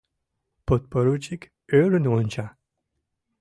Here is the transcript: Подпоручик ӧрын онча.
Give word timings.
Подпоручик 0.65 1.41
ӧрын 1.79 2.05
онча. 2.15 2.47